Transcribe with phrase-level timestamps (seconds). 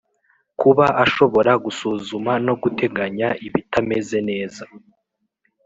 [0.59, 4.63] kuba ashobora gusuzuma no guteganya ibitameze neza